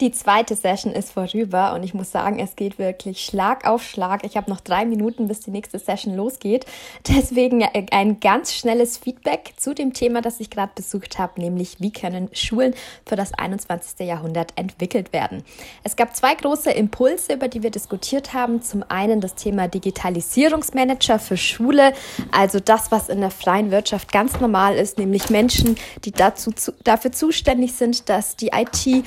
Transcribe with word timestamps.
Die 0.00 0.10
zweite 0.10 0.56
Session 0.56 0.92
ist 0.92 1.12
vorüber 1.12 1.72
und 1.72 1.84
ich 1.84 1.94
muss 1.94 2.10
sagen, 2.10 2.40
es 2.40 2.56
geht 2.56 2.80
wirklich 2.80 3.24
Schlag 3.24 3.64
auf 3.64 3.84
Schlag. 3.84 4.24
Ich 4.24 4.36
habe 4.36 4.50
noch 4.50 4.60
drei 4.60 4.84
Minuten, 4.84 5.28
bis 5.28 5.40
die 5.40 5.52
nächste 5.52 5.78
Session 5.78 6.16
losgeht. 6.16 6.66
Deswegen 7.08 7.62
ein 7.62 8.18
ganz 8.18 8.52
schnelles 8.54 8.98
Feedback 8.98 9.54
zu 9.56 9.72
dem 9.72 9.92
Thema, 9.92 10.20
das 10.20 10.40
ich 10.40 10.50
gerade 10.50 10.72
besucht 10.74 11.20
habe, 11.20 11.40
nämlich 11.40 11.76
wie 11.78 11.92
können 11.92 12.28
Schulen 12.32 12.74
für 13.06 13.14
das 13.14 13.34
21. 13.34 14.04
Jahrhundert 14.04 14.52
entwickelt 14.56 15.12
werden. 15.12 15.44
Es 15.84 15.94
gab 15.94 16.16
zwei 16.16 16.34
große 16.34 16.72
Impulse, 16.72 17.34
über 17.34 17.46
die 17.46 17.62
wir 17.62 17.70
diskutiert 17.70 18.32
haben. 18.32 18.62
Zum 18.62 18.82
einen 18.88 19.20
das 19.20 19.36
Thema 19.36 19.68
Digitalisierungsmanager 19.68 21.20
für 21.20 21.36
Schule, 21.36 21.92
also 22.32 22.58
das, 22.58 22.90
was 22.90 23.08
in 23.08 23.20
der 23.20 23.30
freien 23.30 23.70
Wirtschaft 23.70 24.10
ganz 24.10 24.40
normal 24.40 24.74
ist, 24.74 24.98
nämlich 24.98 25.30
Menschen, 25.30 25.76
die 26.04 26.10
dazu, 26.10 26.52
dafür 26.82 27.12
zuständig 27.12 27.74
sind, 27.74 28.08
dass 28.08 28.34
die 28.34 28.48
IT 28.48 29.04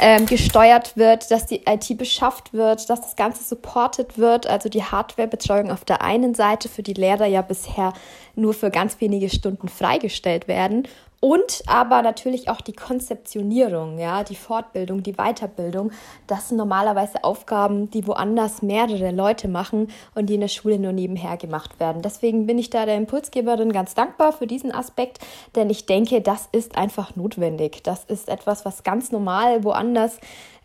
ähm, 0.00 0.26
gesteuert 0.30 0.96
wird, 0.96 1.32
dass 1.32 1.46
die 1.46 1.62
IT 1.66 1.98
beschafft 1.98 2.52
wird, 2.52 2.88
dass 2.88 3.00
das 3.00 3.16
Ganze 3.16 3.42
supported 3.42 4.16
wird, 4.16 4.46
also 4.46 4.68
die 4.68 4.84
Hardwarebetreuung 4.84 5.72
auf 5.72 5.84
der 5.84 6.02
einen 6.02 6.34
Seite 6.34 6.68
für 6.68 6.84
die 6.84 6.94
Lehrer 6.94 7.26
ja 7.26 7.42
bisher 7.42 7.92
nur 8.36 8.54
für 8.54 8.70
ganz 8.70 9.00
wenige 9.00 9.28
Stunden 9.28 9.68
freigestellt 9.68 10.46
werden 10.46 10.86
und 11.20 11.62
aber 11.66 12.00
natürlich 12.00 12.48
auch 12.48 12.62
die 12.62 12.72
Konzeptionierung, 12.72 13.98
ja, 13.98 14.24
die 14.24 14.34
Fortbildung, 14.34 15.02
die 15.02 15.12
Weiterbildung. 15.12 15.92
Das 16.26 16.48
sind 16.48 16.56
normalerweise 16.56 17.22
Aufgaben, 17.24 17.90
die 17.90 18.06
woanders 18.06 18.62
mehrere 18.62 19.10
Leute 19.10 19.46
machen 19.46 19.88
und 20.14 20.26
die 20.26 20.34
in 20.34 20.40
der 20.40 20.48
Schule 20.48 20.78
nur 20.78 20.92
nebenher 20.92 21.36
gemacht 21.36 21.78
werden. 21.78 22.00
Deswegen 22.00 22.46
bin 22.46 22.58
ich 22.58 22.70
da 22.70 22.86
der 22.86 22.96
Impulsgeberin 22.96 23.70
ganz 23.70 23.94
dankbar 23.94 24.32
für 24.32 24.46
diesen 24.46 24.72
Aspekt, 24.72 25.18
denn 25.56 25.68
ich 25.68 25.84
denke, 25.84 26.22
das 26.22 26.48
ist 26.52 26.78
einfach 26.78 27.14
notwendig. 27.16 27.82
Das 27.82 28.04
ist 28.04 28.30
etwas, 28.30 28.64
was 28.64 28.82
ganz 28.82 29.12
normal 29.12 29.62
woanders 29.62 30.18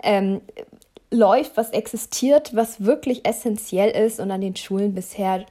ähm, 0.04 0.40
läuft, 1.12 1.58
was 1.58 1.72
existiert, 1.72 2.56
was 2.56 2.86
wirklich 2.86 3.28
essentiell 3.28 3.90
ist 3.90 4.22
und 4.22 4.32
an 4.32 4.40
den 4.40 4.56
Schulen 4.56 4.94
bisher 4.94 5.46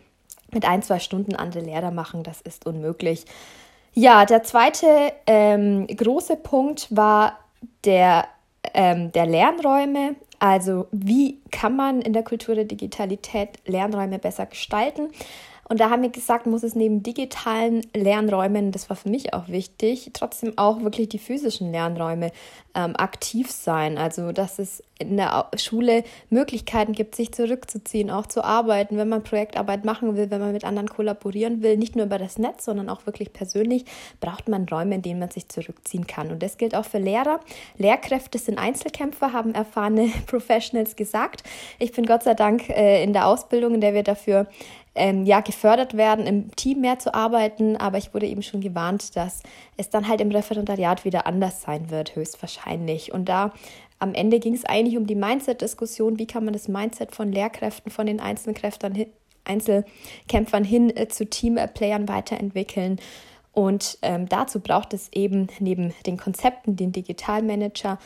mit 0.50 0.64
ein, 0.64 0.83
zwei 0.83 0.98
Stunden 0.98 1.34
andere 1.34 1.62
Lehrer 1.62 1.91
machen, 1.91 2.22
das 2.22 2.41
ist 2.41 2.64
unmöglich. 2.64 3.27
Ja, 3.94 4.24
der 4.24 4.42
zweite 4.42 5.12
ähm, 5.26 5.86
große 5.86 6.36
Punkt 6.36 6.88
war 6.90 7.38
der, 7.84 8.26
ähm, 8.74 9.12
der 9.12 9.26
Lernräume. 9.26 10.16
Also 10.40 10.88
wie 10.90 11.40
kann 11.52 11.76
man 11.76 12.02
in 12.02 12.12
der 12.12 12.24
Kultur 12.24 12.56
der 12.56 12.64
Digitalität 12.64 13.50
Lernräume 13.66 14.18
besser 14.18 14.46
gestalten? 14.46 15.10
Und 15.68 15.80
da 15.80 15.90
haben 15.90 16.02
wir 16.02 16.10
gesagt, 16.10 16.46
muss 16.46 16.62
es 16.62 16.74
neben 16.74 17.02
digitalen 17.02 17.82
Lernräumen, 17.94 18.72
das 18.72 18.90
war 18.90 18.96
für 18.96 19.08
mich 19.08 19.32
auch 19.32 19.48
wichtig, 19.48 20.10
trotzdem 20.12 20.52
auch 20.56 20.82
wirklich 20.82 21.08
die 21.08 21.18
physischen 21.18 21.72
Lernräume 21.72 22.32
ähm, 22.74 22.94
aktiv 22.96 23.50
sein. 23.50 23.98
Also, 23.98 24.32
dass 24.32 24.58
es 24.58 24.82
in 24.98 25.16
der 25.16 25.48
Schule 25.56 26.04
Möglichkeiten 26.30 26.92
gibt, 26.92 27.14
sich 27.14 27.32
zurückzuziehen, 27.32 28.10
auch 28.10 28.26
zu 28.26 28.44
arbeiten, 28.44 28.96
wenn 28.96 29.08
man 29.08 29.22
Projektarbeit 29.22 29.84
machen 29.84 30.16
will, 30.16 30.30
wenn 30.30 30.40
man 30.40 30.52
mit 30.52 30.64
anderen 30.64 30.88
kollaborieren 30.88 31.62
will, 31.62 31.76
nicht 31.76 31.96
nur 31.96 32.06
über 32.06 32.18
das 32.18 32.38
Netz, 32.38 32.64
sondern 32.64 32.88
auch 32.88 33.06
wirklich 33.06 33.32
persönlich, 33.32 33.84
braucht 34.20 34.48
man 34.48 34.68
Räume, 34.68 34.96
in 34.96 35.02
denen 35.02 35.20
man 35.20 35.30
sich 35.30 35.48
zurückziehen 35.48 36.06
kann. 36.06 36.30
Und 36.30 36.42
das 36.42 36.58
gilt 36.58 36.74
auch 36.74 36.84
für 36.84 36.98
Lehrer. 36.98 37.40
Lehrkräfte 37.76 38.38
sind 38.38 38.58
Einzelkämpfer, 38.58 39.32
haben 39.32 39.54
erfahrene 39.54 40.10
Professionals 40.26 40.96
gesagt. 40.96 41.42
Ich 41.78 41.92
bin 41.92 42.06
Gott 42.06 42.22
sei 42.22 42.34
Dank 42.34 42.68
äh, 42.68 43.02
in 43.02 43.12
der 43.12 43.26
Ausbildung, 43.26 43.74
in 43.74 43.80
der 43.80 43.94
wir 43.94 44.02
dafür 44.02 44.46
ähm, 44.94 45.24
ja, 45.24 45.40
gefördert 45.40 45.96
werden, 45.96 46.26
im 46.26 46.54
Team 46.54 46.80
mehr 46.80 46.98
zu 46.98 47.14
arbeiten. 47.14 47.76
Aber 47.76 47.98
ich 47.98 48.14
wurde 48.14 48.26
eben 48.26 48.42
schon 48.42 48.60
gewarnt, 48.60 49.16
dass 49.16 49.42
es 49.76 49.90
dann 49.90 50.08
halt 50.08 50.20
im 50.20 50.30
Referendariat 50.30 51.04
wieder 51.04 51.26
anders 51.26 51.62
sein 51.62 51.90
wird, 51.90 52.16
höchstwahrscheinlich. 52.16 53.12
Und 53.12 53.28
da 53.28 53.52
am 53.98 54.14
Ende 54.14 54.38
ging 54.38 54.54
es 54.54 54.64
eigentlich 54.64 54.96
um 54.96 55.06
die 55.06 55.14
Mindset-Diskussion. 55.14 56.18
Wie 56.18 56.26
kann 56.26 56.44
man 56.44 56.52
das 56.52 56.68
Mindset 56.68 57.14
von 57.14 57.32
Lehrkräften, 57.32 57.90
von 57.90 58.06
den 58.06 58.20
Einzelkräftern, 58.20 59.06
Einzelkämpfern 59.44 60.64
hin 60.64 60.94
äh, 60.96 61.08
zu 61.08 61.27
Teamplayern 61.27 62.08
weiterentwickeln? 62.08 62.98
Und 63.52 63.98
ähm, 64.02 64.28
dazu 64.28 64.60
braucht 64.60 64.94
es 64.94 65.08
eben 65.12 65.46
neben 65.60 65.94
den 66.06 66.16
Konzepten 66.16 66.74
den 66.77 66.90
Digitalmanager 66.90 67.98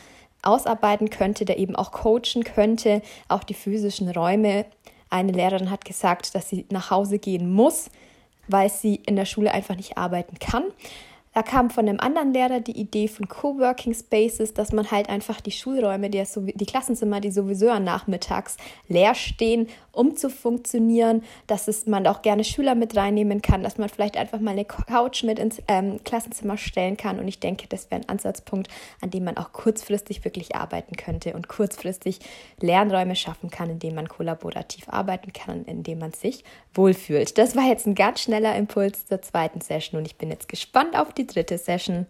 ausarbeiten 0.43 1.09
könnte, 1.09 1.43
der 1.43 1.57
eben 1.57 1.75
auch 1.75 1.91
coachen 1.91 2.43
könnte, 2.43 3.01
auch 3.27 3.43
die 3.43 3.55
physischen 3.55 4.09
Räume 4.09 4.65
eine 5.09 5.31
Lehrerin 5.31 5.71
hat 5.71 5.85
gesagt, 5.85 6.35
dass 6.35 6.49
sie 6.49 6.65
nach 6.69 6.91
Hause 6.91 7.19
gehen 7.19 7.51
muss, 7.51 7.89
weil 8.47 8.69
sie 8.69 8.95
in 9.05 9.15
der 9.15 9.25
Schule 9.25 9.51
einfach 9.51 9.75
nicht 9.75 9.97
arbeiten 9.97 10.39
kann. 10.39 10.63
Da 11.33 11.43
kam 11.43 11.69
von 11.69 11.87
einem 11.87 11.99
anderen 11.99 12.33
Lehrer 12.33 12.59
die 12.59 12.77
Idee 12.77 13.07
von 13.07 13.27
Coworking 13.27 13.93
Spaces, 13.93 14.53
dass 14.53 14.71
man 14.71 14.89
halt 14.89 15.09
einfach 15.09 15.41
die 15.41 15.51
Schulräume, 15.51 16.09
die, 16.09 16.23
die 16.55 16.65
Klassenzimmer, 16.65 17.21
die 17.21 17.31
sowieso 17.31 17.77
nachmittags 17.77 18.57
leer 18.87 19.13
stehen, 19.13 19.67
um 19.91 20.15
zu 20.15 20.29
funktionieren, 20.29 21.23
dass 21.45 21.67
es, 21.67 21.85
man 21.85 22.07
auch 22.07 22.23
gerne 22.23 22.43
Schüler 22.43 22.73
mit 22.73 22.95
reinnehmen 22.95 23.41
kann, 23.41 23.63
dass 23.63 23.77
man 23.77 23.89
vielleicht 23.89 24.17
einfach 24.17 24.39
mal 24.39 24.51
eine 24.51 24.65
Couch 24.65 25.23
mit 25.23 25.37
ins 25.37 25.61
ähm, 25.67 26.03
Klassenzimmer 26.03 26.57
stellen 26.57 26.97
kann. 26.97 27.19
Und 27.19 27.27
ich 27.27 27.39
denke, 27.39 27.67
das 27.67 27.91
wäre 27.91 28.01
ein 28.01 28.09
Ansatzpunkt, 28.09 28.67
an 29.01 29.11
dem 29.11 29.23
man 29.25 29.37
auch 29.37 29.51
kurzfristig 29.51 30.25
wirklich 30.25 30.55
arbeiten 30.55 30.95
könnte 30.95 31.33
und 31.33 31.47
kurzfristig 31.47 32.19
Lernräume 32.59 33.15
schaffen 33.15 33.51
kann, 33.51 33.69
in 33.69 33.79
denen 33.79 33.95
man 33.95 34.09
kollaborativ 34.09 34.89
arbeiten 34.89 35.31
kann, 35.31 35.65
in 35.65 35.83
denen 35.83 35.99
man 35.99 36.13
sich 36.13 36.43
wohlfühlt. 36.73 37.37
Das 37.37 37.55
war 37.55 37.67
jetzt 37.67 37.85
ein 37.85 37.95
ganz 37.95 38.21
schneller 38.21 38.55
Impuls 38.55 39.05
zur 39.05 39.21
zweiten 39.21 39.61
Session 39.61 39.99
und 39.99 40.05
ich 40.05 40.15
bin 40.15 40.29
jetzt 40.29 40.47
gespannt 40.47 40.97
auf 40.97 41.13
die 41.19 41.27
dritte 41.27 41.57
Session. 41.57 42.07